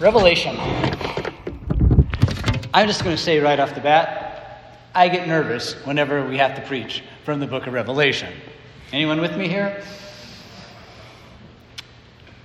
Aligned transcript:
Revelation. 0.00 0.56
I'm 2.72 2.86
just 2.86 3.02
going 3.02 3.16
to 3.16 3.20
say 3.20 3.40
right 3.40 3.58
off 3.58 3.74
the 3.74 3.80
bat, 3.80 4.78
I 4.94 5.08
get 5.08 5.26
nervous 5.26 5.74
whenever 5.84 6.24
we 6.24 6.38
have 6.38 6.54
to 6.54 6.62
preach 6.62 7.02
from 7.24 7.40
the 7.40 7.48
book 7.48 7.66
of 7.66 7.72
Revelation. 7.72 8.32
Anyone 8.92 9.20
with 9.20 9.36
me 9.36 9.48
here? 9.48 9.82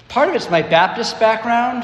Part 0.08 0.30
of 0.30 0.36
it's 0.36 0.50
my 0.50 0.64
Baptist 0.64 1.20
background. 1.20 1.84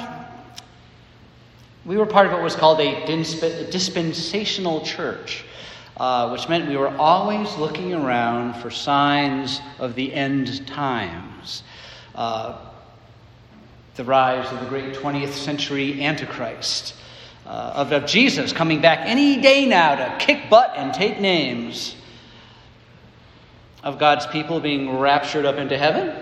We 1.85 1.97
were 1.97 2.07
part 2.07 2.25
of 2.25 2.33
what 2.33 2.41
was 2.41 2.55
called 2.55 2.79
a 2.79 3.05
dispensational 3.05 4.81
church, 4.81 5.43
uh, 5.97 6.29
which 6.31 6.49
meant 6.49 6.67
we 6.67 6.77
were 6.77 6.95
always 6.97 7.55
looking 7.57 7.93
around 7.93 8.59
for 8.59 8.71
signs 8.71 9.61
of 9.77 9.93
the 9.93 10.15
end 10.15 10.65
times. 10.65 11.61
Uh, 12.15 12.57
the 13.95 14.03
rise 14.03 14.51
of 14.51 14.59
the 14.59 14.65
great 14.67 14.93
20th 14.93 15.33
century 15.33 16.03
Antichrist, 16.03 16.95
uh, 17.45 17.73
of, 17.75 17.91
of 17.91 18.05
Jesus 18.05 18.53
coming 18.53 18.81
back 18.81 18.99
any 19.03 19.41
day 19.41 19.65
now 19.65 19.95
to 19.95 20.25
kick 20.25 20.49
butt 20.49 20.73
and 20.75 20.93
take 20.93 21.19
names, 21.19 21.95
of 23.83 23.97
God's 23.97 24.27
people 24.27 24.59
being 24.59 24.99
raptured 24.99 25.45
up 25.45 25.55
into 25.55 25.77
heaven, 25.77 26.15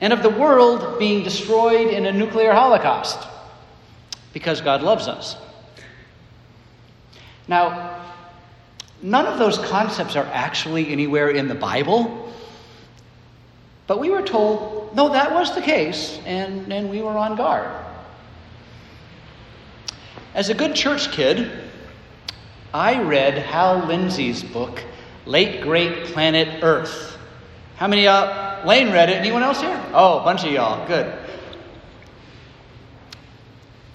and 0.00 0.12
of 0.12 0.22
the 0.22 0.30
world 0.30 0.98
being 0.98 1.22
destroyed 1.22 1.88
in 1.88 2.06
a 2.06 2.12
nuclear 2.12 2.52
holocaust 2.52 3.28
because 4.32 4.60
God 4.60 4.82
loves 4.82 5.08
us. 5.08 5.36
Now, 7.48 8.00
none 9.02 9.26
of 9.26 9.38
those 9.38 9.58
concepts 9.58 10.16
are 10.16 10.26
actually 10.26 10.88
anywhere 10.88 11.30
in 11.30 11.48
the 11.48 11.54
Bible. 11.54 12.32
But 13.86 13.98
we 13.98 14.10
were 14.10 14.22
told, 14.22 14.94
no, 14.94 15.08
that 15.10 15.32
was 15.32 15.54
the 15.54 15.60
case, 15.60 16.20
and, 16.24 16.72
and 16.72 16.90
we 16.90 17.02
were 17.02 17.10
on 17.18 17.36
guard. 17.36 17.70
As 20.34 20.48
a 20.48 20.54
good 20.54 20.74
church 20.74 21.10
kid, 21.10 21.50
I 22.72 23.02
read 23.02 23.36
Hal 23.36 23.86
Lindsey's 23.86 24.42
book, 24.42 24.82
Late 25.26 25.62
Great 25.62 26.06
Planet 26.06 26.62
Earth. 26.62 27.18
How 27.76 27.86
many, 27.86 28.06
uh, 28.06 28.64
Lane 28.66 28.92
read 28.92 29.10
it? 29.10 29.16
Anyone 29.16 29.42
else 29.42 29.60
here? 29.60 29.78
Oh, 29.92 30.20
a 30.20 30.24
bunch 30.24 30.44
of 30.44 30.52
y'all. 30.52 30.86
Good. 30.86 31.18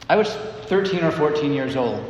I 0.10 0.16
was 0.16 0.34
13 0.68 1.04
or 1.04 1.12
14 1.12 1.54
years 1.54 1.76
old. 1.76 2.04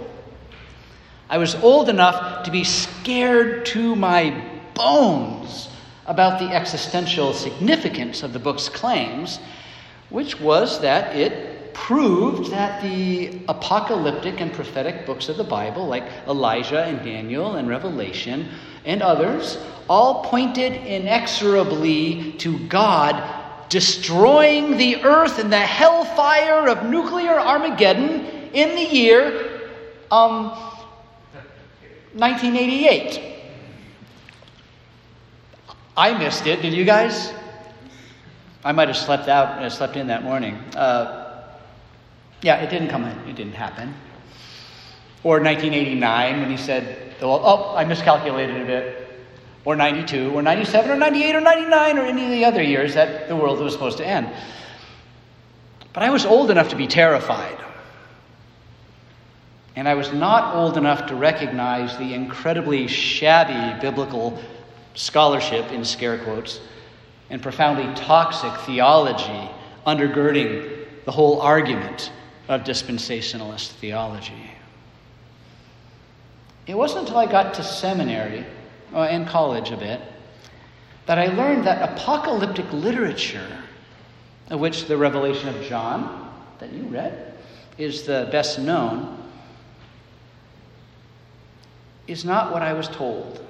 I 1.30 1.38
was 1.38 1.56
old 1.56 1.90
enough 1.90 2.44
to 2.44 2.52
be 2.52 2.64
scared 2.64 3.66
to 3.68 3.96
my 3.96 4.44
bones 4.74 5.70
about 6.08 6.40
the 6.40 6.48
existential 6.54 7.34
significance 7.34 8.24
of 8.24 8.34
the 8.34 8.40
book's 8.40 8.70
claims, 8.70 9.40
which 10.10 10.40
was 10.40 10.80
that 10.82 11.16
it 11.16 11.74
proved 11.74 12.50
that 12.52 12.82
the 12.82 13.40
apocalyptic 13.48 14.42
and 14.42 14.52
prophetic 14.52 15.06
books 15.06 15.30
of 15.30 15.38
the 15.38 15.44
Bible, 15.44 15.86
like 15.86 16.04
Elijah 16.28 16.84
and 16.86 17.04
Daniel 17.04 17.56
and 17.56 17.70
Revelation 17.70 18.50
and 18.86 19.02
others, 19.02 19.58
all 19.88 20.24
pointed 20.24 20.74
inexorably 20.74 22.34
to 22.34 22.58
God 22.68 23.22
destroying 23.70 24.78
the 24.78 25.04
earth 25.04 25.40
in 25.40 25.50
the 25.50 25.60
hellfire 25.60 26.68
of 26.68 26.86
nuclear 26.90 27.38
Armageddon 27.38 28.26
in 28.54 28.76
the 28.76 28.96
year 28.96 29.70
um, 30.10 30.50
1988. 32.14 33.37
I 35.98 36.16
missed 36.16 36.46
it. 36.46 36.62
Did 36.62 36.74
you 36.74 36.86
guys? 36.86 37.34
I 38.64 38.72
might 38.72 38.88
have 38.88 38.98
slept 38.98 39.28
out, 39.28 39.64
uh, 39.64 39.70
slept 39.70 39.96
in 39.96 40.08
that 40.08 40.24
morning. 40.24 40.56
Uh, 40.76 41.44
yeah, 42.44 42.58
it 42.58 42.70
didn't 42.70 42.90
come 42.90 43.04
in. 43.04 43.18
It 43.28 43.36
didn't 43.36 43.56
happen. 43.56 43.96
Or 45.24 45.42
1989 45.42 46.42
when 46.42 46.52
he 46.52 46.58
said, 46.58 47.16
oh, 47.22 47.76
I 47.76 47.84
miscalculated 47.86 48.62
a 48.62 48.66
bit. 48.66 49.04
Or 49.66 49.76
92, 49.76 50.32
or 50.32 50.42
97, 50.42 50.92
or 50.92 50.96
98, 50.96 51.36
or 51.36 51.42
99, 51.42 51.98
or 51.98 52.06
any 52.06 52.26
of 52.26 52.30
the 52.30 52.46
other 52.46 52.62
years 52.62 52.94
that 52.94 53.28
the 53.28 53.36
world 53.36 53.60
was 53.60 53.74
supposed 53.74 53.98
to 53.98 54.06
end. 54.06 54.30
But 55.94 56.04
I 56.04 56.12
was 56.12 56.26
old 56.26 56.52
enough 56.52 56.70
to 56.70 56.76
be 56.76 56.86
terrified. 56.88 57.58
And 59.76 59.88
I 59.88 59.96
was 59.96 60.14
not 60.14 60.56
old 60.56 60.78
enough 60.78 61.08
to 61.08 61.16
recognize 61.16 61.98
the 61.98 62.14
incredibly 62.14 62.88
shabby 62.88 63.80
biblical 63.82 64.40
scholarship, 64.98 65.72
in 65.72 65.86
scare 65.86 66.18
quotes, 66.18 66.60
and 67.30 67.42
profoundly 67.42 67.94
toxic 67.96 68.54
theology 68.62 69.50
undergirding 69.86 70.86
the 71.06 71.12
whole 71.12 71.40
argument 71.40 72.12
of 72.50 72.62
dispensationalist 72.62 73.70
theology. 73.74 74.52
It 76.66 76.76
wasn't 76.76 77.02
until 77.02 77.18
I 77.18 77.32
got 77.32 77.54
to 77.56 77.64
seminary 77.64 78.46
uh, 78.94 79.04
and 79.04 79.28
college 79.28 79.72
a 79.72 79.78
bit 79.78 80.02
that 81.06 81.18
I 81.18 81.28
learned 81.28 81.64
that 81.66 81.92
apocalyptic 81.92 82.72
literature, 82.74 83.64
of 84.50 84.60
which 84.60 84.86
the 84.86 84.98
Revelation 84.98 85.48
of 85.48 85.62
John, 85.64 86.34
that 86.60 86.74
you 86.74 86.84
read, 86.84 87.34
is 87.78 88.04
the 88.04 88.28
best 88.32 88.60
known, 88.60 89.24
is 92.08 92.26
not 92.26 92.52
what 92.52 92.62
I 92.62 92.74
was 92.74 92.88
told. 92.90 93.47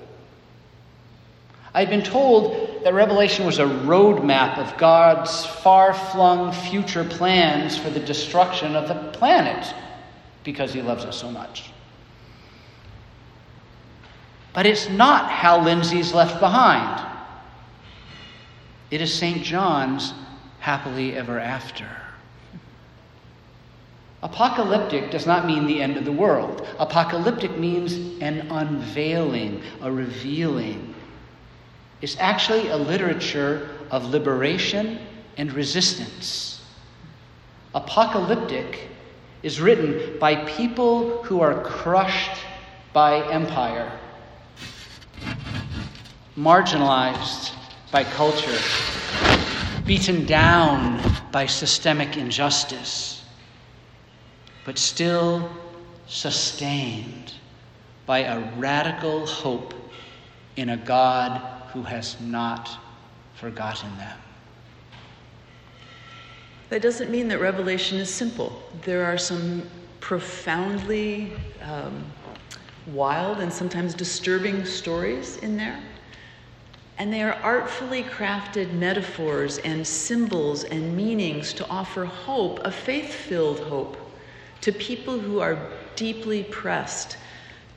I'd 1.73 1.89
been 1.89 2.03
told 2.03 2.83
that 2.83 2.94
Revelation 2.94 3.45
was 3.45 3.59
a 3.59 3.66
roadmap 3.66 4.57
of 4.57 4.78
God's 4.78 5.45
far 5.45 5.94
flung 5.94 6.51
future 6.51 7.03
plans 7.03 7.78
for 7.78 7.89
the 7.89 8.00
destruction 8.00 8.75
of 8.75 8.88
the 8.88 8.95
planet 9.11 9.73
because 10.44 10.73
he 10.73 10.81
loves 10.81 11.03
us 11.06 11.19
so 11.19 11.29
much. 11.29 11.72
But 14.53 14.66
it's 14.66 14.89
not 14.89 15.29
Hal 15.29 15.61
Lindsey's 15.61 16.13
Left 16.13 16.39
Behind. 16.39 17.06
It 18.89 19.01
is 19.01 19.13
St. 19.13 19.44
John's 19.44 20.13
Happily 20.59 21.16
Ever 21.16 21.39
After. 21.39 21.88
Apocalyptic 24.23 25.11
does 25.11 25.27
not 25.27 25.45
mean 25.45 25.67
the 25.67 25.81
end 25.81 25.95
of 25.95 26.06
the 26.06 26.11
world. 26.11 26.67
Apocalyptic 26.79 27.57
means 27.57 27.94
an 28.22 28.47
unveiling, 28.50 29.61
a 29.81 29.91
revealing, 29.91 30.95
is 32.01 32.15
actually 32.19 32.67
a 32.69 32.77
literature 32.77 33.69
of 33.91 34.05
liberation 34.05 34.99
and 35.37 35.51
resistance. 35.53 36.61
Apocalyptic 37.73 38.89
is 39.43 39.61
written 39.61 40.19
by 40.19 40.35
people 40.45 41.23
who 41.23 41.41
are 41.41 41.63
crushed 41.63 42.41
by 42.93 43.21
empire, 43.31 43.91
marginalized 46.35 47.53
by 47.91 48.03
culture, 48.03 48.57
beaten 49.85 50.25
down 50.25 51.01
by 51.31 51.45
systemic 51.45 52.17
injustice, 52.17 53.23
but 54.65 54.77
still 54.77 55.49
sustained 56.07 57.33
by 58.05 58.19
a 58.19 58.39
radical 58.57 59.25
hope 59.25 59.73
in 60.55 60.69
a 60.69 60.77
God 60.77 61.56
who 61.73 61.83
has 61.83 62.19
not 62.22 62.78
forgotten 63.35 63.95
them. 63.97 64.17
That 66.69 66.81
doesn't 66.81 67.09
mean 67.09 67.28
that 67.29 67.39
Revelation 67.39 67.97
is 67.97 68.13
simple. 68.13 68.61
There 68.83 69.05
are 69.05 69.17
some 69.17 69.63
profoundly 70.00 71.31
um, 71.61 72.06
wild 72.88 73.39
and 73.39 73.51
sometimes 73.51 73.94
disturbing 73.94 74.65
stories 74.65 75.38
in 75.38 75.57
there. 75.57 75.80
And 76.97 77.13
they 77.13 77.21
are 77.21 77.33
artfully 77.44 78.03
crafted 78.03 78.74
metaphors 78.74 79.59
and 79.59 79.86
symbols 79.86 80.63
and 80.63 80.95
meanings 80.97 81.53
to 81.53 81.68
offer 81.69 82.06
hope, 82.06 82.59
a 82.65 82.71
faith 82.71 83.13
filled 83.13 83.59
hope, 83.59 83.97
to 84.62 84.71
people 84.71 85.19
who 85.19 85.39
are 85.39 85.57
deeply 85.95 86.44
pressed 86.45 87.18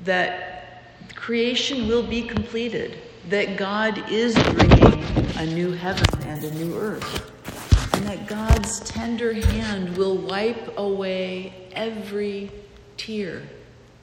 that 0.03 0.83
creation 1.15 1.87
will 1.87 2.03
be 2.03 2.23
completed, 2.23 2.99
that 3.29 3.57
God 3.57 4.11
is 4.11 4.35
bringing 4.35 5.05
a 5.37 5.47
new 5.47 5.73
heaven 5.73 6.07
and 6.23 6.43
a 6.45 6.55
new 6.55 6.77
earth, 6.77 7.95
and 7.95 8.07
that 8.07 8.27
God's 8.27 8.81
tender 8.81 9.33
hand 9.33 9.97
will 9.97 10.17
wipe 10.17 10.79
away 10.79 11.53
every 11.73 12.51
tear. 12.97 13.43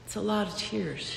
It's 0.05 0.15
a 0.15 0.21
lot 0.21 0.47
of 0.47 0.57
tears. 0.57 1.15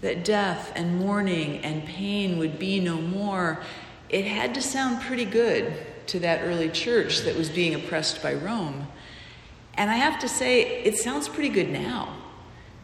That 0.00 0.24
death 0.24 0.72
and 0.76 0.98
mourning 0.98 1.58
and 1.58 1.84
pain 1.84 2.38
would 2.38 2.58
be 2.58 2.80
no 2.80 2.96
more. 3.00 3.60
It 4.08 4.24
had 4.24 4.54
to 4.54 4.62
sound 4.62 5.02
pretty 5.02 5.24
good 5.24 5.72
to 6.08 6.20
that 6.20 6.42
early 6.42 6.68
church 6.68 7.20
that 7.20 7.36
was 7.36 7.48
being 7.48 7.74
oppressed 7.74 8.22
by 8.22 8.34
Rome. 8.34 8.86
And 9.74 9.90
I 9.90 9.96
have 9.96 10.18
to 10.20 10.28
say, 10.28 10.82
it 10.84 10.96
sounds 10.96 11.28
pretty 11.28 11.48
good 11.48 11.70
now 11.70 12.16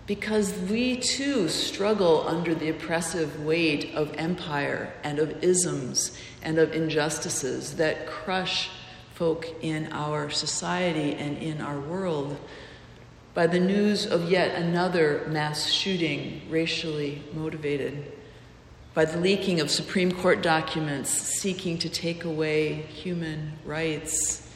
because 0.06 0.52
we 0.68 0.96
too 0.96 1.48
struggle 1.48 2.26
under 2.26 2.54
the 2.54 2.68
oppressive 2.68 3.44
weight 3.44 3.94
of 3.94 4.12
empire 4.16 4.92
and 5.04 5.18
of 5.18 5.42
isms 5.44 6.16
and 6.42 6.58
of 6.58 6.72
injustices 6.72 7.76
that 7.76 8.06
crush 8.06 8.70
folk 9.14 9.46
in 9.60 9.92
our 9.92 10.28
society 10.30 11.14
and 11.14 11.38
in 11.38 11.60
our 11.60 11.78
world. 11.78 12.36
By 13.34 13.46
the 13.46 13.60
news 13.60 14.04
of 14.04 14.30
yet 14.30 14.54
another 14.56 15.24
mass 15.28 15.70
shooting, 15.70 16.42
racially 16.50 17.22
motivated, 17.32 18.12
by 18.94 19.04
the 19.06 19.18
leaking 19.18 19.60
of 19.60 19.70
Supreme 19.70 20.12
Court 20.12 20.42
documents 20.42 21.10
seeking 21.10 21.78
to 21.78 21.88
take 21.88 22.24
away 22.24 22.74
human 22.82 23.52
rights, 23.64 24.50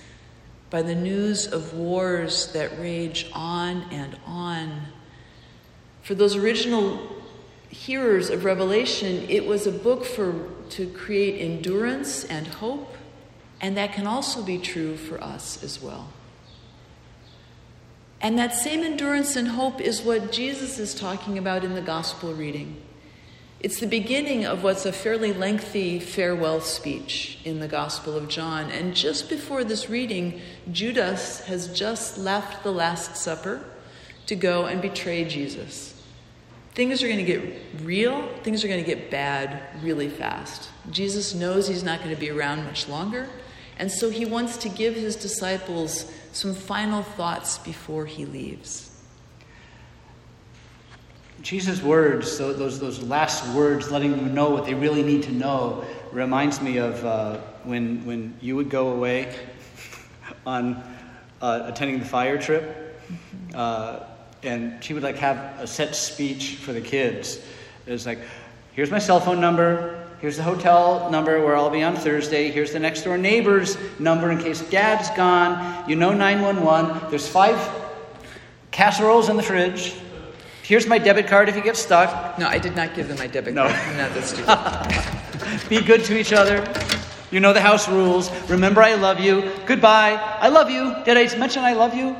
by 0.68 0.82
the 0.82 0.94
news 0.94 1.46
of 1.46 1.72
wars 1.72 2.52
that 2.52 2.78
rage 2.78 3.30
on 3.32 3.82
and 3.92 4.18
on. 4.26 4.82
For 6.06 6.14
those 6.14 6.36
original 6.36 7.00
hearers 7.68 8.30
of 8.30 8.44
Revelation, 8.44 9.26
it 9.28 9.44
was 9.44 9.66
a 9.66 9.72
book 9.72 10.04
for 10.04 10.48
to 10.68 10.86
create 10.90 11.40
endurance 11.40 12.22
and 12.24 12.46
hope, 12.46 12.94
and 13.60 13.76
that 13.76 13.92
can 13.92 14.06
also 14.06 14.40
be 14.44 14.56
true 14.56 14.96
for 14.96 15.20
us 15.20 15.64
as 15.64 15.82
well. 15.82 16.12
And 18.20 18.38
that 18.38 18.54
same 18.54 18.84
endurance 18.84 19.34
and 19.34 19.48
hope 19.48 19.80
is 19.80 20.02
what 20.02 20.30
Jesus 20.30 20.78
is 20.78 20.94
talking 20.94 21.38
about 21.38 21.64
in 21.64 21.74
the 21.74 21.82
gospel 21.82 22.32
reading. 22.32 22.80
It's 23.58 23.80
the 23.80 23.88
beginning 23.88 24.46
of 24.46 24.62
what's 24.62 24.86
a 24.86 24.92
fairly 24.92 25.32
lengthy 25.32 25.98
farewell 25.98 26.60
speech 26.60 27.40
in 27.44 27.58
the 27.58 27.66
Gospel 27.66 28.16
of 28.16 28.28
John. 28.28 28.70
And 28.70 28.94
just 28.94 29.28
before 29.28 29.64
this 29.64 29.90
reading, 29.90 30.40
Judas 30.70 31.40
has 31.46 31.76
just 31.76 32.16
left 32.16 32.62
the 32.62 32.72
Last 32.72 33.16
Supper 33.16 33.64
to 34.26 34.36
go 34.36 34.66
and 34.66 34.80
betray 34.80 35.24
Jesus. 35.24 35.95
Things 36.76 37.02
are 37.02 37.06
going 37.06 37.24
to 37.24 37.24
get 37.24 37.42
real, 37.84 38.28
things 38.42 38.62
are 38.62 38.68
going 38.68 38.84
to 38.84 38.86
get 38.86 39.10
bad 39.10 39.62
really 39.82 40.10
fast. 40.10 40.68
Jesus 40.90 41.34
knows 41.34 41.66
he's 41.66 41.82
not 41.82 42.00
going 42.00 42.14
to 42.14 42.20
be 42.20 42.28
around 42.28 42.64
much 42.64 42.86
longer, 42.86 43.30
and 43.78 43.90
so 43.90 44.10
he 44.10 44.26
wants 44.26 44.58
to 44.58 44.68
give 44.68 44.94
his 44.94 45.16
disciples 45.16 46.12
some 46.32 46.52
final 46.52 47.02
thoughts 47.02 47.56
before 47.56 48.04
he 48.04 48.26
leaves. 48.26 48.94
Jesus' 51.40 51.80
words, 51.82 52.36
those, 52.36 52.78
those 52.78 53.02
last 53.02 53.48
words, 53.54 53.90
letting 53.90 54.10
them 54.10 54.34
know 54.34 54.50
what 54.50 54.66
they 54.66 54.74
really 54.74 55.02
need 55.02 55.22
to 55.22 55.32
know, 55.32 55.82
reminds 56.12 56.60
me 56.60 56.76
of 56.76 57.02
uh, 57.06 57.38
when, 57.64 58.04
when 58.04 58.36
you 58.42 58.54
would 58.54 58.68
go 58.68 58.88
away 58.88 59.34
on 60.46 60.84
uh, 61.40 61.62
attending 61.64 62.00
the 62.00 62.04
fire 62.04 62.36
trip. 62.36 63.00
Uh, 63.54 64.00
and 64.42 64.82
she 64.82 64.94
would 64.94 65.02
like 65.02 65.16
have 65.16 65.38
a 65.60 65.66
set 65.66 65.94
speech 65.94 66.56
for 66.56 66.72
the 66.72 66.80
kids. 66.80 67.40
It 67.86 67.92
was 67.92 68.06
like, 68.06 68.18
here's 68.72 68.90
my 68.90 68.98
cell 68.98 69.20
phone 69.20 69.40
number, 69.40 70.06
here's 70.20 70.36
the 70.36 70.42
hotel 70.42 71.10
number 71.10 71.44
where 71.44 71.56
I'll 71.56 71.70
be 71.70 71.82
on 71.82 71.96
Thursday, 71.96 72.50
here's 72.50 72.72
the 72.72 72.80
next 72.80 73.02
door 73.02 73.18
neighbor's 73.18 73.76
number 73.98 74.30
in 74.30 74.38
case 74.38 74.60
dad's 74.70 75.10
gone, 75.10 75.88
you 75.88 75.96
know 75.96 76.12
911, 76.12 77.10
there's 77.10 77.28
five 77.28 77.56
casseroles 78.70 79.28
in 79.28 79.36
the 79.36 79.42
fridge. 79.42 79.94
Here's 80.62 80.86
my 80.88 80.98
debit 80.98 81.28
card 81.28 81.48
if 81.48 81.54
you 81.54 81.62
get 81.62 81.76
stuck. 81.76 82.38
No, 82.40 82.48
I 82.48 82.58
did 82.58 82.74
not 82.74 82.94
give 82.94 83.06
them 83.06 83.18
my 83.18 83.28
debit 83.28 83.54
no. 83.54 83.68
card. 83.68 83.80
I'm 83.86 83.96
not 83.96 84.14
that 84.14 84.24
stupid. 84.24 85.68
be 85.68 85.80
good 85.80 86.04
to 86.06 86.18
each 86.18 86.32
other. 86.32 86.66
You 87.30 87.38
know 87.38 87.52
the 87.52 87.60
house 87.60 87.88
rules. 87.88 88.30
Remember, 88.48 88.82
I 88.82 88.94
love 88.94 89.20
you. 89.20 89.52
Goodbye. 89.64 90.14
I 90.40 90.48
love 90.48 90.68
you. 90.68 90.94
Did 91.04 91.16
I 91.16 91.36
mention 91.38 91.62
I 91.62 91.74
love 91.74 91.94
you? 91.94 92.16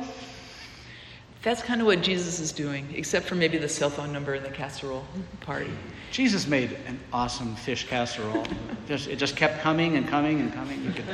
That's 1.47 1.63
kind 1.63 1.79
of 1.79 1.87
what 1.87 2.01
Jesus 2.01 2.41
is 2.41 2.51
doing, 2.51 2.93
except 2.93 3.25
for 3.25 3.35
maybe 3.35 3.57
the 3.57 3.69
cell 3.69 3.89
phone 3.89 4.11
number 4.11 4.33
and 4.33 4.45
the 4.45 4.49
casserole 4.49 5.05
party. 5.39 5.71
Jesus 6.11 6.45
made 6.45 6.73
an 6.87 6.99
awesome 7.13 7.55
fish 7.55 7.87
casserole. 7.87 8.45
just, 8.89 9.07
it 9.07 9.15
just 9.15 9.37
kept 9.37 9.61
coming 9.61 9.95
and 9.95 10.05
coming 10.05 10.41
and 10.41 10.53
coming. 10.53 10.91
Could... 10.91 11.05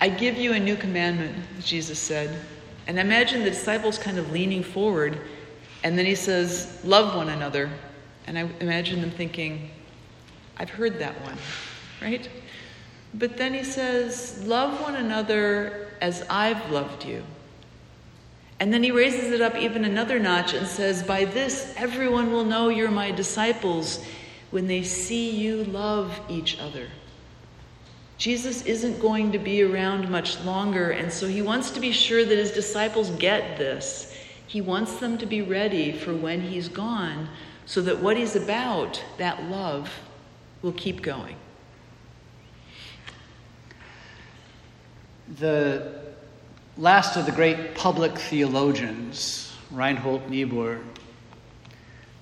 I 0.00 0.10
give 0.10 0.38
you 0.38 0.52
a 0.52 0.60
new 0.60 0.76
commandment, 0.76 1.44
Jesus 1.60 1.98
said. 1.98 2.38
And 2.86 3.00
imagine 3.00 3.42
the 3.42 3.50
disciples 3.50 3.98
kind 3.98 4.16
of 4.16 4.30
leaning 4.30 4.62
forward, 4.62 5.20
and 5.82 5.98
then 5.98 6.06
he 6.06 6.14
says, 6.14 6.78
Love 6.84 7.16
one 7.16 7.30
another. 7.30 7.68
And 8.28 8.38
I 8.38 8.42
imagine 8.60 9.00
them 9.00 9.10
thinking, 9.10 9.70
I've 10.56 10.70
heard 10.70 11.00
that 11.00 11.20
one, 11.22 11.36
right? 12.00 12.28
But 13.14 13.36
then 13.36 13.52
he 13.52 13.64
says, 13.64 14.40
Love 14.46 14.80
one 14.80 14.94
another 14.94 15.88
as 16.00 16.22
I've 16.30 16.70
loved 16.70 17.04
you. 17.04 17.24
And 18.60 18.70
then 18.70 18.82
he 18.82 18.90
raises 18.90 19.32
it 19.32 19.40
up 19.40 19.56
even 19.56 19.86
another 19.86 20.18
notch 20.18 20.52
and 20.52 20.66
says, 20.66 21.02
By 21.02 21.24
this 21.24 21.72
everyone 21.78 22.30
will 22.30 22.44
know 22.44 22.68
you're 22.68 22.90
my 22.90 23.10
disciples 23.10 24.04
when 24.50 24.66
they 24.66 24.82
see 24.82 25.30
you 25.30 25.64
love 25.64 26.20
each 26.28 26.58
other. 26.58 26.86
Jesus 28.18 28.62
isn't 28.66 29.00
going 29.00 29.32
to 29.32 29.38
be 29.38 29.62
around 29.62 30.10
much 30.10 30.38
longer, 30.40 30.90
and 30.90 31.10
so 31.10 31.26
he 31.26 31.40
wants 31.40 31.70
to 31.70 31.80
be 31.80 31.90
sure 31.90 32.22
that 32.22 32.36
his 32.36 32.50
disciples 32.50 33.08
get 33.12 33.56
this. 33.56 34.14
He 34.46 34.60
wants 34.60 34.96
them 34.96 35.16
to 35.18 35.26
be 35.26 35.40
ready 35.40 35.90
for 35.90 36.14
when 36.14 36.42
he's 36.42 36.68
gone 36.68 37.30
so 37.64 37.80
that 37.80 38.00
what 38.00 38.18
he's 38.18 38.36
about, 38.36 39.02
that 39.16 39.44
love, 39.44 39.90
will 40.60 40.72
keep 40.72 41.00
going. 41.00 41.36
The 45.38 46.09
last 46.80 47.16
of 47.16 47.26
the 47.26 47.32
great 47.32 47.74
public 47.74 48.16
theologians, 48.16 49.52
Reinhold 49.70 50.30
Niebuhr, 50.30 50.78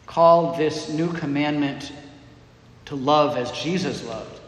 called 0.05 0.59
this 0.59 0.89
new 0.89 1.13
commandment 1.13 1.93
to 2.87 2.97
love 2.97 3.37
as 3.37 3.53
Jesus 3.53 4.05
loved. 4.05 4.41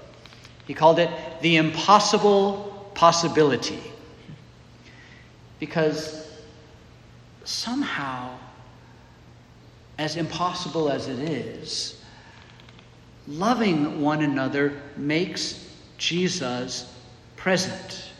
He 0.66 0.74
called 0.74 0.98
it 0.98 1.10
the 1.42 1.56
impossible 1.56 2.90
possibility. 2.94 3.80
Because 5.60 6.28
somehow, 7.44 8.36
as 9.96 10.16
impossible 10.16 10.90
as 10.90 11.06
it 11.06 11.20
is, 11.20 12.02
loving 13.28 14.00
one 14.00 14.22
another 14.22 14.82
makes 14.96 15.72
Jesus 15.98 16.92
present. 17.36 18.10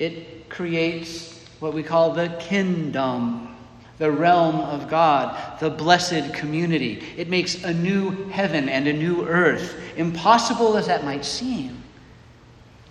It 0.00 0.39
creates 0.50 1.44
what 1.60 1.72
we 1.72 1.82
call 1.82 2.12
the 2.12 2.28
kingdom, 2.40 3.56
the 3.98 4.10
realm 4.10 4.56
of 4.56 4.88
God, 4.88 5.58
the 5.60 5.70
blessed 5.70 6.34
community. 6.34 7.02
It 7.16 7.28
makes 7.28 7.64
a 7.64 7.72
new 7.72 8.28
heaven 8.28 8.68
and 8.68 8.86
a 8.86 8.92
new 8.92 9.26
earth, 9.26 9.78
impossible 9.96 10.76
as 10.76 10.86
that 10.86 11.04
might 11.04 11.24
seem, 11.24 11.82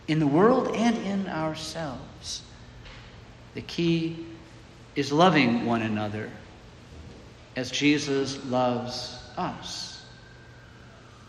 in 0.07 0.19
the 0.19 0.27
world 0.27 0.75
and 0.75 0.97
in 0.97 1.27
ourselves. 1.27 2.43
The 3.55 3.61
key 3.61 4.25
is 4.95 5.11
loving 5.11 5.65
one 5.65 5.81
another 5.81 6.29
as 7.55 7.71
Jesus 7.71 8.43
loves 8.45 9.19
us. 9.37 10.05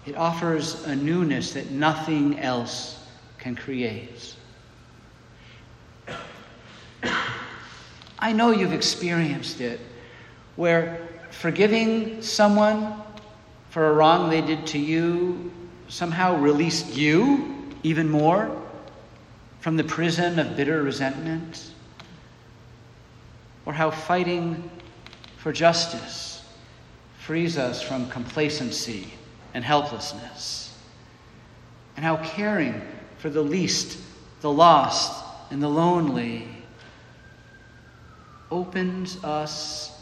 It 0.06 0.16
offers 0.16 0.84
a 0.86 0.96
newness 0.96 1.52
that 1.54 1.70
nothing 1.70 2.38
else 2.38 3.04
can 3.38 3.54
create. 3.54 4.34
I 8.18 8.32
know 8.32 8.50
you've 8.50 8.72
experienced 8.72 9.60
it, 9.60 9.80
where 10.56 11.06
forgiving 11.30 12.22
someone 12.22 12.94
for 13.70 13.88
a 13.88 13.92
wrong 13.92 14.30
they 14.30 14.40
did 14.40 14.66
to 14.68 14.78
you 14.78 15.50
somehow 15.88 16.36
released 16.36 16.94
you 16.96 17.68
even 17.82 18.08
more 18.08 18.56
from 19.60 19.76
the 19.76 19.84
prison 19.84 20.38
of 20.38 20.56
bitter 20.56 20.82
resentment, 20.82 21.72
or 23.66 23.72
how 23.72 23.90
fighting 23.90 24.70
for 25.38 25.52
justice 25.52 26.42
frees 27.18 27.58
us 27.58 27.82
from 27.82 28.08
complacency 28.10 29.12
and 29.54 29.64
helplessness, 29.64 30.76
and 31.96 32.04
how 32.04 32.16
caring 32.18 32.80
for 33.18 33.30
the 33.30 33.42
least, 33.42 33.98
the 34.40 34.50
lost, 34.50 35.24
and 35.50 35.62
the 35.62 35.68
lonely 35.68 36.48
opens 38.50 39.22
us 39.24 40.00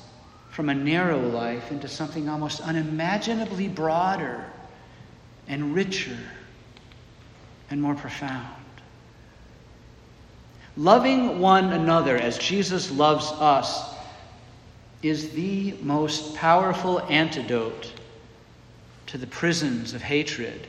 from 0.51 0.69
a 0.69 0.75
narrow 0.75 1.21
life 1.21 1.71
into 1.71 1.87
something 1.87 2.29
almost 2.29 2.61
unimaginably 2.61 3.69
broader 3.69 4.45
and 5.47 5.75
richer 5.75 6.19
and 7.71 7.81
more 7.81 7.95
profound. 7.95 8.47
Loving 10.77 11.41
one 11.41 11.73
another 11.73 12.17
as 12.17 12.39
Jesus 12.39 12.91
loves 12.91 13.27
us 13.33 13.95
is 15.03 15.31
the 15.31 15.75
most 15.83 16.35
powerful 16.35 17.01
antidote 17.03 17.93
to 19.07 19.19
the 19.19 19.27
prisons 19.27 19.95
of 19.95 20.03
hatred, 20.03 20.67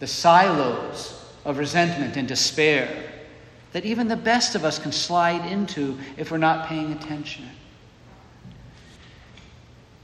the 0.00 0.06
silos 0.06 1.24
of 1.44 1.58
resentment 1.58 2.16
and 2.16 2.26
despair 2.28 3.05
that 3.76 3.84
even 3.84 4.08
the 4.08 4.16
best 4.16 4.54
of 4.54 4.64
us 4.64 4.78
can 4.78 4.90
slide 4.90 5.44
into 5.52 5.98
if 6.16 6.30
we're 6.30 6.38
not 6.38 6.66
paying 6.66 6.92
attention. 6.92 7.46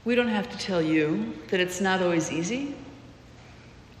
We 0.05 0.13
don't 0.13 0.27
have 0.27 0.47
to 0.51 0.57
tell 0.59 0.79
you 0.79 1.33
that 1.47 1.59
it's 1.59 1.81
not 1.81 1.99
always 1.99 2.31
easy 2.31 2.75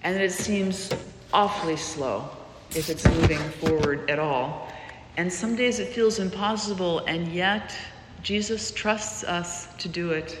and 0.03 0.15
that 0.15 0.21
it 0.21 0.31
seems 0.31 0.91
awfully 1.33 1.75
slow 1.75 2.29
if 2.75 2.87
it's 2.87 3.03
moving 3.07 3.39
forward 3.49 4.07
at 4.11 4.19
all. 4.19 4.71
And 5.17 5.33
some 5.33 5.55
days 5.55 5.79
it 5.79 5.87
feels 5.87 6.19
impossible, 6.19 6.99
and 7.07 7.33
yet 7.33 7.75
Jesus 8.21 8.69
trusts 8.69 9.23
us 9.23 9.73
to 9.77 9.89
do 9.89 10.11
it. 10.11 10.37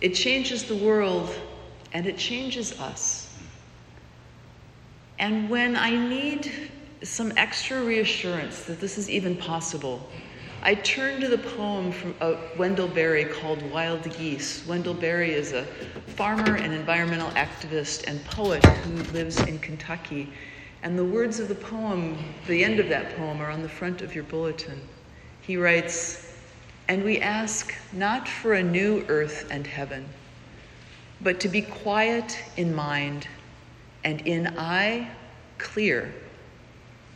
It 0.00 0.16
changes 0.16 0.64
the 0.64 0.74
world, 0.74 1.32
and 1.92 2.08
it 2.08 2.18
changes 2.18 2.72
us. 2.80 3.32
And 5.20 5.48
when 5.48 5.76
I 5.76 5.90
need 5.90 6.50
some 7.02 7.32
extra 7.36 7.82
reassurance 7.82 8.64
that 8.64 8.80
this 8.80 8.98
is 8.98 9.10
even 9.10 9.36
possible, 9.36 10.08
I 10.62 10.76
turn 10.76 11.20
to 11.20 11.28
the 11.28 11.38
poem 11.38 11.90
from 11.90 12.14
uh, 12.20 12.36
Wendell 12.56 12.88
Berry 12.88 13.24
called 13.24 13.60
Wild 13.72 14.04
Geese. 14.16 14.64
Wendell 14.66 14.94
Berry 14.94 15.32
is 15.32 15.52
a 15.52 15.66
farmer 16.06 16.54
and 16.56 16.72
environmental 16.72 17.30
activist 17.30 18.04
and 18.06 18.24
poet 18.24 18.62
who 18.62 19.02
lives 19.12 19.42
in 19.42 19.58
Kentucky. 19.58 20.32
And 20.84 20.96
the 20.96 21.04
words 21.04 21.40
of 21.40 21.48
the 21.48 21.54
poem, 21.56 22.16
the 22.46 22.62
end 22.62 22.78
of 22.78 22.88
that 22.90 23.16
poem, 23.16 23.40
are 23.40 23.50
on 23.50 23.62
the 23.62 23.68
front 23.68 24.02
of 24.02 24.14
your 24.14 24.24
bulletin. 24.24 24.80
He 25.40 25.56
writes, 25.56 26.36
And 26.88 27.02
we 27.02 27.18
ask 27.18 27.74
not 27.92 28.28
for 28.28 28.54
a 28.54 28.62
new 28.62 29.04
earth 29.08 29.48
and 29.50 29.66
heaven, 29.66 30.08
but 31.20 31.40
to 31.40 31.48
be 31.48 31.62
quiet 31.62 32.38
in 32.56 32.72
mind 32.72 33.26
and 34.04 34.20
in 34.20 34.46
eye 34.58 35.10
clear. 35.58 36.12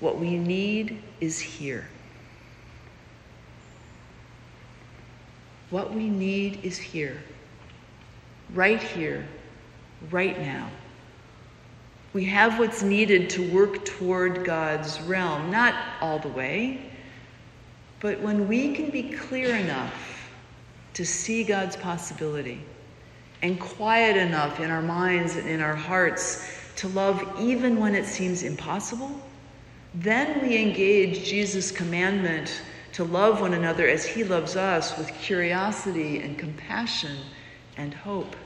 What 0.01 0.19
we 0.19 0.37
need 0.37 1.03
is 1.21 1.39
here. 1.39 1.89
What 5.71 5.93
we 5.93 6.09
need 6.09 6.61
is 6.63 6.79
here, 6.79 7.23
right 8.55 8.81
here, 8.81 9.27
right 10.11 10.39
now. 10.41 10.71
We 12.13 12.25
have 12.27 12.59
what's 12.59 12.83
needed 12.83 13.29
to 13.31 13.51
work 13.51 13.85
toward 13.85 14.45
God's 14.45 15.01
realm, 15.03 15.51
not 15.51 15.75
all 16.01 16.19
the 16.19 16.29
way, 16.29 16.91
but 18.01 18.21
when 18.21 18.47
we 18.47 18.75
can 18.75 18.91
be 18.91 19.11
clear 19.11 19.57
enough 19.57 20.31
to 20.95 21.05
see 21.05 21.43
God's 21.43 21.77
possibility 21.77 22.63
and 23.43 23.59
quiet 23.61 24.17
enough 24.17 24.61
in 24.61 24.71
our 24.71 24.81
minds 24.81 25.37
and 25.37 25.49
in 25.49 25.61
our 25.61 25.75
hearts 25.75 26.49
to 26.77 26.89
love 26.89 27.23
even 27.39 27.79
when 27.79 27.95
it 27.95 28.07
seems 28.07 28.45
impossible, 28.45 29.21
then 29.97 30.47
we 30.47 30.59
engage 30.59 31.25
Jesus' 31.25 31.73
commandment 31.73 32.61
to 32.93 33.05
love 33.05 33.41
one 33.41 33.55
another 33.55 33.89
as 33.89 34.05
he 34.05 34.25
loves 34.25 34.55
us 34.55 34.97
with 34.99 35.09
curiosity 35.15 36.21
and 36.21 36.39
compassion 36.39 37.17
and 37.79 37.95
hope. 37.95 38.37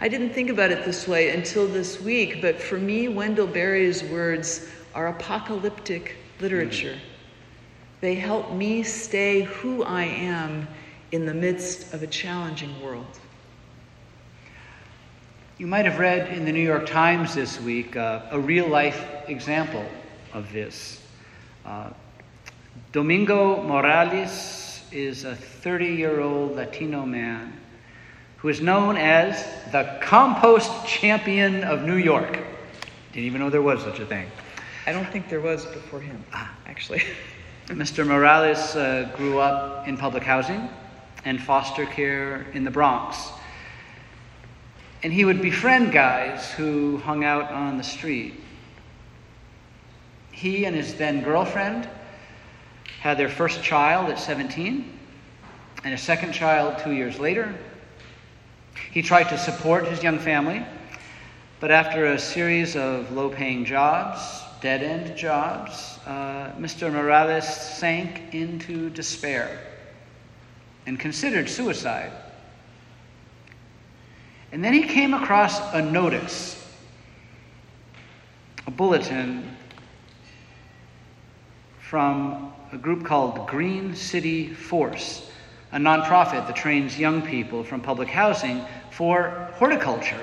I 0.00 0.08
didn't 0.08 0.30
think 0.30 0.50
about 0.50 0.72
it 0.72 0.84
this 0.84 1.06
way 1.06 1.30
until 1.30 1.68
this 1.68 2.00
week, 2.00 2.42
but 2.42 2.60
for 2.60 2.78
me, 2.78 3.06
Wendell 3.06 3.46
Berry's 3.46 4.02
words 4.04 4.68
are 4.92 5.06
apocalyptic 5.08 6.16
literature. 6.40 6.98
They 8.00 8.16
help 8.16 8.52
me 8.52 8.82
stay 8.82 9.42
who 9.42 9.84
I 9.84 10.04
am 10.04 10.66
in 11.12 11.26
the 11.26 11.34
midst 11.34 11.94
of 11.94 12.02
a 12.02 12.06
challenging 12.08 12.80
world. 12.82 13.20
You 15.58 15.68
might 15.68 15.84
have 15.84 15.98
read 16.00 16.28
in 16.28 16.44
the 16.44 16.52
New 16.52 16.62
York 16.62 16.86
Times 16.86 17.34
this 17.34 17.60
week 17.60 17.96
uh, 17.96 18.22
a 18.30 18.38
real 18.38 18.68
life 18.68 19.04
example 19.28 19.84
of 20.32 20.52
this. 20.52 21.00
Uh, 21.64 21.90
Domingo 22.92 23.62
Morales 23.62 24.82
is 24.92 25.24
a 25.24 25.34
30 25.34 25.86
year 25.86 26.20
old 26.20 26.56
Latino 26.56 27.04
man 27.04 27.52
who 28.38 28.48
is 28.48 28.60
known 28.60 28.96
as 28.96 29.44
the 29.72 29.98
compost 30.00 30.86
champion 30.86 31.64
of 31.64 31.82
New 31.82 31.96
York. 31.96 32.38
Didn't 33.12 33.26
even 33.26 33.40
know 33.40 33.50
there 33.50 33.62
was 33.62 33.82
such 33.82 33.98
a 33.98 34.06
thing. 34.06 34.30
I 34.86 34.92
don't 34.92 35.10
think 35.10 35.28
there 35.28 35.40
was 35.40 35.66
before 35.66 36.00
him, 36.00 36.24
actually. 36.66 37.02
Mr. 37.66 38.06
Morales 38.06 38.76
uh, 38.76 39.10
grew 39.16 39.38
up 39.38 39.86
in 39.86 39.96
public 39.96 40.22
housing 40.22 40.68
and 41.24 41.42
foster 41.42 41.84
care 41.84 42.46
in 42.54 42.64
the 42.64 42.70
Bronx. 42.70 43.28
And 45.02 45.12
he 45.12 45.24
would 45.24 45.42
befriend 45.42 45.92
guys 45.92 46.50
who 46.52 46.98
hung 46.98 47.24
out 47.24 47.50
on 47.50 47.76
the 47.76 47.84
street. 47.84 48.34
He 50.38 50.66
and 50.66 50.76
his 50.76 50.94
then 50.94 51.24
girlfriend 51.24 51.88
had 53.00 53.18
their 53.18 53.28
first 53.28 53.60
child 53.60 54.08
at 54.08 54.20
17 54.20 54.88
and 55.82 55.92
a 55.92 55.98
second 55.98 56.30
child 56.30 56.78
two 56.78 56.92
years 56.92 57.18
later. 57.18 57.52
He 58.92 59.02
tried 59.02 59.30
to 59.30 59.36
support 59.36 59.88
his 59.88 60.00
young 60.00 60.20
family, 60.20 60.64
but 61.58 61.72
after 61.72 62.12
a 62.12 62.18
series 62.20 62.76
of 62.76 63.10
low 63.10 63.30
paying 63.30 63.64
jobs, 63.64 64.44
dead 64.60 64.84
end 64.84 65.16
jobs, 65.16 65.98
uh, 66.06 66.52
Mr. 66.56 66.92
Morales 66.92 67.44
sank 67.44 68.32
into 68.32 68.90
despair 68.90 69.58
and 70.86 71.00
considered 71.00 71.48
suicide. 71.48 72.12
And 74.52 74.62
then 74.62 74.72
he 74.72 74.84
came 74.84 75.14
across 75.14 75.58
a 75.74 75.82
notice, 75.82 76.64
a 78.68 78.70
bulletin 78.70 79.57
from 81.88 82.52
a 82.70 82.76
group 82.76 83.02
called 83.02 83.46
Green 83.46 83.96
City 83.96 84.52
Force, 84.52 85.30
a 85.72 85.78
nonprofit 85.78 86.46
that 86.46 86.54
trains 86.54 86.98
young 86.98 87.22
people 87.22 87.64
from 87.64 87.80
public 87.80 88.08
housing 88.08 88.62
for 88.90 89.48
horticulture 89.54 90.20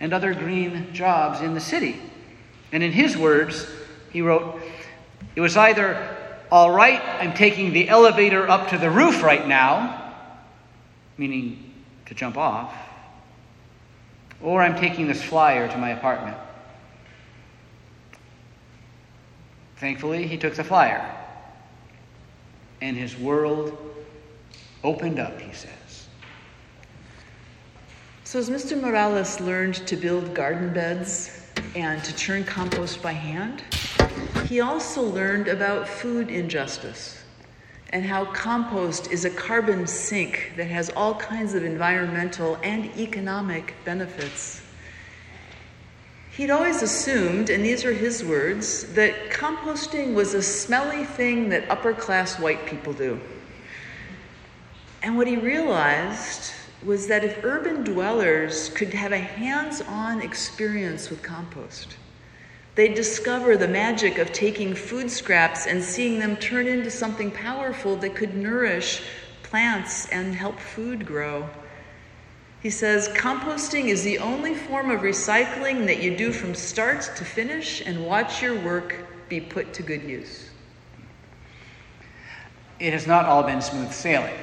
and 0.00 0.12
other 0.12 0.34
green 0.34 0.92
jobs 0.92 1.42
in 1.42 1.54
the 1.54 1.60
city. 1.60 2.00
And 2.72 2.82
in 2.82 2.90
his 2.90 3.16
words, 3.16 3.68
he 4.10 4.20
wrote, 4.20 4.60
It 5.36 5.40
was 5.40 5.56
either, 5.56 6.16
all 6.50 6.72
right, 6.72 7.00
I'm 7.20 7.34
taking 7.34 7.72
the 7.72 7.88
elevator 7.88 8.48
up 8.48 8.70
to 8.70 8.78
the 8.78 8.90
roof 8.90 9.22
right 9.22 9.46
now, 9.46 10.12
meaning 11.18 11.72
to 12.06 12.14
jump 12.14 12.36
off, 12.36 12.74
or 14.42 14.60
I'm 14.60 14.76
taking 14.76 15.06
this 15.06 15.22
flyer 15.22 15.68
to 15.68 15.78
my 15.78 15.90
apartment. 15.90 16.36
Thankfully, 19.76 20.26
he 20.26 20.36
took 20.36 20.54
the 20.54 20.64
flyer 20.64 21.14
and 22.80 22.96
his 22.96 23.16
world 23.16 23.76
opened 24.84 25.18
up, 25.18 25.40
he 25.40 25.52
says. 25.52 26.08
So, 28.24 28.38
as 28.38 28.50
Mr. 28.50 28.80
Morales 28.80 29.40
learned 29.40 29.74
to 29.86 29.96
build 29.96 30.34
garden 30.34 30.72
beds 30.72 31.42
and 31.74 32.02
to 32.04 32.14
churn 32.14 32.44
compost 32.44 33.02
by 33.02 33.12
hand, 33.12 33.62
he 34.46 34.60
also 34.60 35.02
learned 35.02 35.48
about 35.48 35.88
food 35.88 36.28
injustice 36.30 37.22
and 37.90 38.04
how 38.04 38.24
compost 38.26 39.10
is 39.12 39.24
a 39.24 39.30
carbon 39.30 39.86
sink 39.86 40.52
that 40.56 40.66
has 40.66 40.90
all 40.90 41.14
kinds 41.14 41.54
of 41.54 41.64
environmental 41.64 42.56
and 42.62 42.86
economic 42.98 43.74
benefits. 43.84 44.60
He'd 46.36 46.50
always 46.50 46.82
assumed, 46.82 47.48
and 47.48 47.64
these 47.64 47.84
are 47.86 47.94
his 47.94 48.22
words, 48.22 48.92
that 48.92 49.30
composting 49.30 50.12
was 50.12 50.34
a 50.34 50.42
smelly 50.42 51.04
thing 51.04 51.48
that 51.48 51.70
upper 51.70 51.94
class 51.94 52.38
white 52.38 52.66
people 52.66 52.92
do. 52.92 53.18
And 55.02 55.16
what 55.16 55.28
he 55.28 55.36
realized 55.36 56.52
was 56.84 57.06
that 57.06 57.24
if 57.24 57.42
urban 57.42 57.84
dwellers 57.84 58.68
could 58.68 58.92
have 58.92 59.12
a 59.12 59.18
hands 59.18 59.80
on 59.80 60.20
experience 60.20 61.08
with 61.08 61.22
compost, 61.22 61.96
they'd 62.74 62.94
discover 62.94 63.56
the 63.56 63.68
magic 63.68 64.18
of 64.18 64.30
taking 64.32 64.74
food 64.74 65.10
scraps 65.10 65.66
and 65.66 65.82
seeing 65.82 66.18
them 66.18 66.36
turn 66.36 66.66
into 66.66 66.90
something 66.90 67.30
powerful 67.30 67.96
that 67.96 68.14
could 68.14 68.34
nourish 68.34 69.02
plants 69.42 70.06
and 70.10 70.34
help 70.34 70.60
food 70.60 71.06
grow. 71.06 71.48
He 72.66 72.70
says 72.70 73.08
composting 73.10 73.84
is 73.84 74.02
the 74.02 74.18
only 74.18 74.52
form 74.52 74.90
of 74.90 75.02
recycling 75.02 75.86
that 75.86 76.02
you 76.02 76.16
do 76.16 76.32
from 76.32 76.52
start 76.52 77.08
to 77.14 77.24
finish 77.24 77.80
and 77.86 78.04
watch 78.04 78.42
your 78.42 78.60
work 78.60 79.06
be 79.28 79.40
put 79.40 79.72
to 79.74 79.84
good 79.84 80.02
use. 80.02 80.50
It 82.80 82.92
has 82.92 83.06
not 83.06 83.24
all 83.26 83.44
been 83.44 83.60
smooth 83.60 83.92
sailing. 83.92 84.34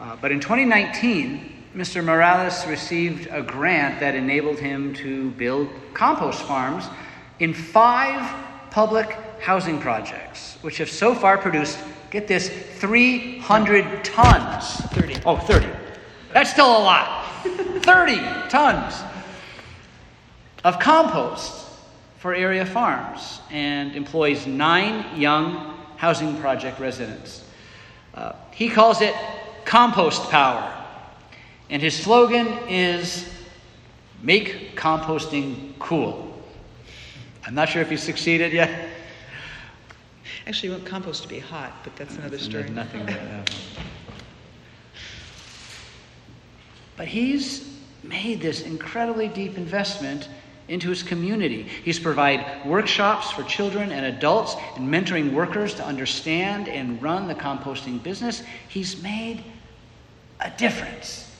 Uh, 0.00 0.16
but 0.20 0.32
in 0.32 0.40
2019, 0.40 1.66
Mr. 1.76 2.02
Morales 2.02 2.66
received 2.66 3.28
a 3.30 3.40
grant 3.40 4.00
that 4.00 4.16
enabled 4.16 4.58
him 4.58 4.92
to 4.94 5.30
build 5.30 5.70
compost 5.94 6.42
farms 6.42 6.86
in 7.38 7.54
five 7.54 8.28
public 8.72 9.12
housing 9.38 9.78
projects, 9.78 10.58
which 10.62 10.78
have 10.78 10.90
so 10.90 11.14
far 11.14 11.38
produced, 11.38 11.78
get 12.10 12.26
this, 12.26 12.48
300 12.48 14.04
tons. 14.04 14.74
30. 14.90 15.22
Oh, 15.24 15.36
30 15.36 15.75
that's 16.36 16.50
still 16.50 16.66
a 16.68 16.84
lot. 16.84 17.24
30 17.44 18.16
tons 18.50 19.02
of 20.64 20.78
compost 20.78 21.66
for 22.18 22.34
area 22.34 22.66
farms 22.66 23.40
and 23.50 23.96
employs 23.96 24.46
nine 24.46 25.18
young 25.18 25.78
housing 25.96 26.36
project 26.36 26.78
residents. 26.78 27.42
Uh, 28.12 28.34
he 28.50 28.68
calls 28.68 29.00
it 29.00 29.14
compost 29.64 30.28
power. 30.28 30.70
And 31.70 31.80
his 31.80 31.96
slogan 31.96 32.48
is 32.68 33.26
make 34.22 34.76
composting 34.76 35.72
cool. 35.78 36.38
I'm 37.46 37.54
not 37.54 37.70
sure 37.70 37.80
if 37.80 37.88
he 37.88 37.96
succeeded 37.96 38.52
yet. 38.52 38.90
Actually, 40.46 40.68
you 40.68 40.74
want 40.74 40.84
compost 40.84 41.22
to 41.22 41.28
be 41.30 41.38
hot, 41.38 41.72
but 41.82 41.96
that's 41.96 42.14
another 42.16 42.36
story. 42.36 42.68
Nothing 42.68 43.00
like 43.06 43.14
that. 43.14 43.50
But 46.96 47.08
he's 47.08 47.68
made 48.02 48.40
this 48.40 48.62
incredibly 48.62 49.28
deep 49.28 49.56
investment 49.56 50.28
into 50.68 50.88
his 50.88 51.02
community. 51.02 51.62
He's 51.62 51.98
provide 51.98 52.64
workshops 52.66 53.30
for 53.30 53.42
children 53.44 53.92
and 53.92 54.06
adults 54.06 54.56
and 54.76 54.88
mentoring 54.88 55.32
workers 55.32 55.74
to 55.74 55.84
understand 55.84 56.68
and 56.68 57.00
run 57.02 57.28
the 57.28 57.34
composting 57.34 58.02
business. 58.02 58.42
He's 58.68 59.02
made 59.02 59.44
a 60.40 60.50
difference 60.50 61.30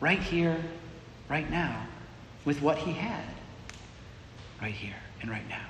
right 0.00 0.18
here, 0.18 0.62
right 1.28 1.50
now, 1.50 1.86
with 2.44 2.60
what 2.60 2.78
he 2.78 2.92
had 2.92 3.24
right 4.60 4.74
here 4.74 4.96
and 5.22 5.30
right 5.30 5.48
now. 5.48 5.66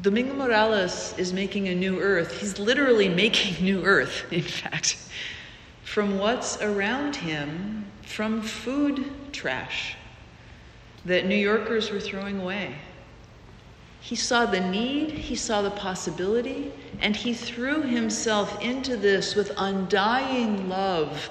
Domingo 0.00 0.32
Morales 0.32 1.14
is 1.18 1.32
making 1.32 1.68
a 1.68 1.74
new 1.74 2.00
earth. 2.00 2.40
He's 2.40 2.58
literally 2.58 3.08
making 3.08 3.62
new 3.64 3.84
earth, 3.84 4.24
in 4.32 4.42
fact, 4.42 4.96
from 5.84 6.18
what's 6.18 6.60
around 6.60 7.16
him, 7.16 7.84
from 8.02 8.42
food 8.42 9.10
trash 9.32 9.96
that 11.04 11.26
New 11.26 11.36
Yorkers 11.36 11.90
were 11.90 12.00
throwing 12.00 12.40
away. 12.40 12.74
He 14.00 14.16
saw 14.16 14.46
the 14.46 14.60
need, 14.60 15.10
he 15.10 15.36
saw 15.36 15.62
the 15.62 15.70
possibility, 15.70 16.72
and 17.00 17.14
he 17.14 17.34
threw 17.34 17.82
himself 17.82 18.60
into 18.62 18.96
this 18.96 19.34
with 19.34 19.52
undying 19.56 20.68
love 20.68 21.30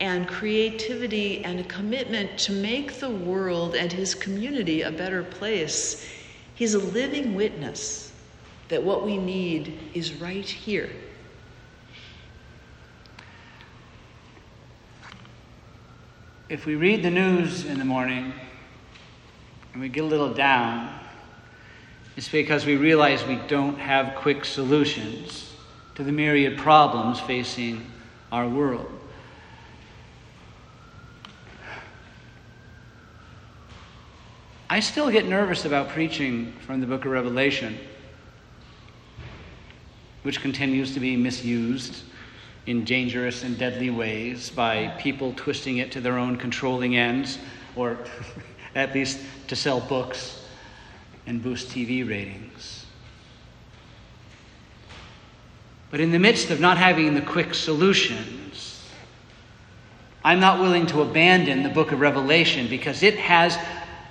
and 0.00 0.26
creativity 0.28 1.44
and 1.44 1.60
a 1.60 1.64
commitment 1.64 2.38
to 2.38 2.52
make 2.52 2.94
the 3.00 3.10
world 3.10 3.74
and 3.74 3.92
his 3.92 4.14
community 4.14 4.82
a 4.82 4.90
better 4.90 5.22
place. 5.22 6.06
He's 6.54 6.74
a 6.74 6.78
living 6.78 7.34
witness 7.34 8.12
that 8.68 8.82
what 8.82 9.04
we 9.04 9.16
need 9.16 9.78
is 9.94 10.14
right 10.14 10.48
here. 10.48 10.90
If 16.50 16.66
we 16.66 16.74
read 16.74 17.04
the 17.04 17.12
news 17.12 17.64
in 17.64 17.78
the 17.78 17.84
morning 17.84 18.32
and 19.72 19.80
we 19.80 19.88
get 19.88 20.02
a 20.02 20.06
little 20.08 20.34
down, 20.34 20.92
it's 22.16 22.28
because 22.28 22.66
we 22.66 22.74
realize 22.74 23.24
we 23.24 23.38
don't 23.46 23.78
have 23.78 24.16
quick 24.16 24.44
solutions 24.44 25.54
to 25.94 26.02
the 26.02 26.10
myriad 26.10 26.58
problems 26.58 27.20
facing 27.20 27.88
our 28.32 28.48
world. 28.48 28.90
I 34.68 34.80
still 34.80 35.08
get 35.08 35.28
nervous 35.28 35.64
about 35.64 35.90
preaching 35.90 36.52
from 36.66 36.80
the 36.80 36.86
book 36.88 37.04
of 37.04 37.12
Revelation, 37.12 37.78
which 40.24 40.40
continues 40.40 40.94
to 40.94 41.00
be 41.00 41.16
misused 41.16 42.02
in 42.66 42.84
dangerous 42.84 43.42
and 43.42 43.58
deadly 43.58 43.90
ways 43.90 44.50
by 44.50 44.88
people 44.98 45.32
twisting 45.36 45.78
it 45.78 45.92
to 45.92 46.00
their 46.00 46.18
own 46.18 46.36
controlling 46.36 46.96
ends, 46.96 47.38
or 47.76 47.98
at 48.74 48.94
least 48.94 49.18
to 49.48 49.56
sell 49.56 49.80
books 49.80 50.44
and 51.26 51.42
boost 51.42 51.68
TV 51.68 52.08
ratings. 52.08 52.86
But 55.90 56.00
in 56.00 56.12
the 56.12 56.18
midst 56.18 56.50
of 56.50 56.60
not 56.60 56.78
having 56.78 57.14
the 57.14 57.20
quick 57.20 57.54
solutions, 57.54 58.84
I'm 60.22 60.38
not 60.38 60.60
willing 60.60 60.86
to 60.88 61.02
abandon 61.02 61.62
the 61.62 61.68
book 61.68 61.92
of 61.92 62.00
Revelation 62.00 62.68
because 62.68 63.02
it 63.02 63.16
has 63.16 63.56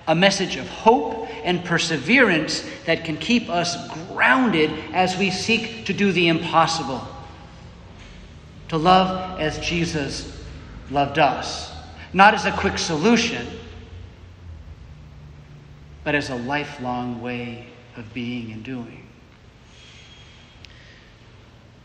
a 0.08 0.16
message 0.16 0.56
of 0.56 0.68
hope 0.68 1.28
and 1.46 1.64
perseverance 1.64 2.66
that 2.86 3.06
can 3.06 3.16
keep 3.16 3.48
us 3.48 3.78
grounded 4.08 4.72
as 4.92 5.16
we 5.18 5.30
seek 5.30 5.86
to 5.86 5.94
do 5.94 6.12
the 6.12 6.28
impossible. 6.28 7.08
To 8.70 8.78
love 8.78 9.40
as 9.40 9.60
Jesus 9.60 10.44
loved 10.92 11.20
us, 11.20 11.72
not 12.14 12.34
as 12.34 12.46
a 12.46 12.52
quick 12.52 12.78
solution, 12.78 13.48
but 16.04 16.16
as 16.16 16.30
a 16.30 16.36
lifelong 16.36 17.22
way 17.22 17.68
of 17.98 18.14
being 18.14 18.52
and 18.52 18.64
doing. 18.64 19.08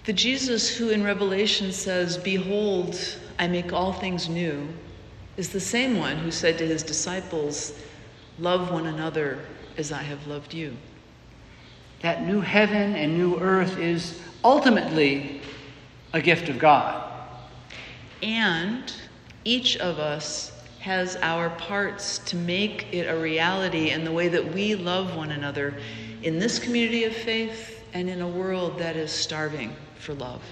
The 0.04 0.12
Jesus 0.12 0.76
who 0.76 0.90
in 0.90 1.02
Revelation 1.02 1.72
says, 1.72 2.18
Behold, 2.18 2.98
I 3.38 3.48
make 3.48 3.72
all 3.72 3.94
things 3.94 4.28
new, 4.28 4.68
is 5.38 5.48
the 5.48 5.60
same 5.60 5.98
one 5.98 6.18
who 6.18 6.30
said 6.30 6.58
to 6.58 6.66
his 6.66 6.82
disciples, 6.82 7.72
Love 8.38 8.70
one 8.70 8.86
another 8.86 9.38
as 9.78 9.90
I 9.90 10.02
have 10.02 10.26
loved 10.26 10.52
you. 10.52 10.76
That 12.02 12.26
new 12.26 12.40
heaven 12.40 12.94
and 12.94 13.16
new 13.16 13.38
earth 13.40 13.78
is 13.78 14.20
ultimately 14.44 15.40
a 16.14 16.22
gift 16.22 16.48
of 16.48 16.58
God. 16.58 17.12
And 18.22 18.90
each 19.44 19.76
of 19.76 19.98
us 19.98 20.52
has 20.80 21.16
our 21.16 21.50
parts 21.50 22.18
to 22.20 22.36
make 22.36 22.86
it 22.92 23.06
a 23.06 23.18
reality 23.18 23.90
in 23.90 24.04
the 24.04 24.12
way 24.12 24.28
that 24.28 24.54
we 24.54 24.74
love 24.74 25.16
one 25.16 25.32
another 25.32 25.74
in 26.22 26.38
this 26.38 26.58
community 26.58 27.04
of 27.04 27.14
faith 27.14 27.82
and 27.92 28.08
in 28.08 28.22
a 28.22 28.28
world 28.28 28.78
that 28.78 28.96
is 28.96 29.10
starving 29.10 29.74
for 29.98 30.14
love. 30.14 30.42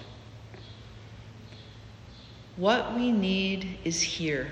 What 2.57 2.95
we 2.95 3.13
need 3.13 3.79
is 3.85 4.03
here 4.03 4.51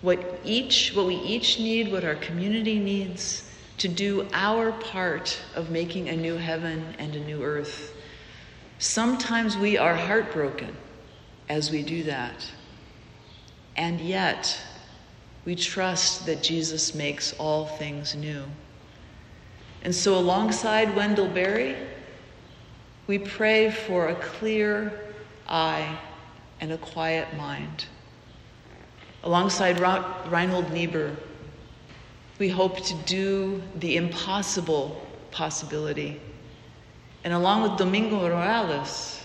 what 0.00 0.40
each 0.44 0.92
what 0.94 1.06
we 1.06 1.16
each 1.16 1.58
need 1.58 1.90
what 1.90 2.04
our 2.04 2.14
community 2.16 2.78
needs 2.78 3.50
to 3.78 3.88
do 3.88 4.28
our 4.32 4.70
part 4.72 5.40
of 5.56 5.70
making 5.70 6.08
a 6.08 6.16
new 6.16 6.36
heaven 6.36 6.94
and 6.98 7.16
a 7.16 7.20
new 7.24 7.42
earth 7.42 7.94
sometimes 8.78 9.56
we 9.56 9.76
are 9.76 9.94
heartbroken 9.94 10.74
as 11.48 11.70
we 11.70 11.82
do 11.82 12.02
that 12.02 12.50
and 13.76 14.00
yet 14.00 14.60
we 15.44 15.54
trust 15.54 16.26
that 16.26 16.42
jesus 16.42 16.94
makes 16.94 17.32
all 17.34 17.66
things 17.66 18.14
new 18.14 18.44
and 19.82 19.94
so 19.94 20.16
alongside 20.16 20.94
wendell 20.94 21.28
berry 21.28 21.76
we 23.06 23.18
pray 23.18 23.70
for 23.70 24.08
a 24.08 24.14
clear 24.16 24.92
eye 25.48 25.98
and 26.60 26.72
a 26.72 26.78
quiet 26.78 27.36
mind 27.36 27.86
Alongside 29.24 29.80
Reinhold 29.80 30.70
Niebuhr, 30.72 31.16
we 32.38 32.48
hope 32.48 32.84
to 32.84 32.94
do 33.04 33.60
the 33.76 33.96
impossible 33.96 35.04
possibility. 35.32 36.20
And 37.24 37.32
along 37.32 37.62
with 37.62 37.76
Domingo 37.76 38.20
Morales, 38.20 39.20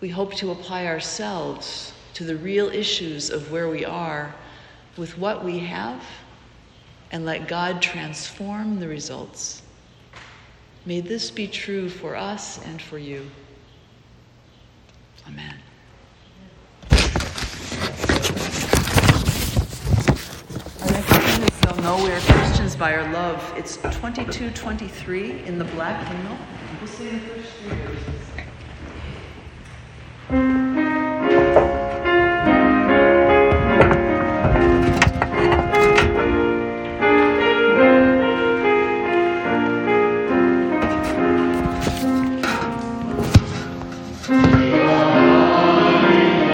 we 0.00 0.08
hope 0.08 0.34
to 0.36 0.52
apply 0.52 0.86
ourselves 0.86 1.92
to 2.14 2.24
the 2.24 2.36
real 2.36 2.68
issues 2.68 3.30
of 3.30 3.50
where 3.50 3.68
we 3.68 3.84
are 3.84 4.34
with 4.96 5.18
what 5.18 5.44
we 5.44 5.58
have 5.58 6.02
and 7.12 7.24
let 7.24 7.48
God 7.48 7.82
transform 7.82 8.78
the 8.78 8.88
results. 8.88 9.62
May 10.86 11.00
this 11.00 11.30
be 11.30 11.46
true 11.46 11.88
for 11.88 12.16
us 12.16 12.64
and 12.64 12.80
for 12.80 12.98
you. 12.98 13.28
Amen. 15.28 15.56
They'll 21.62 21.82
know 21.82 22.02
we 22.02 22.10
are 22.10 22.20
Christians 22.20 22.74
by 22.76 22.94
our 22.94 23.12
love. 23.12 23.54
It's 23.56 23.76
2223 23.76 25.44
in 25.44 25.58
the 25.58 25.64
black 25.64 26.06
hymnal. 26.06 26.38
We'll 27.00 27.08
sing 27.08 28.29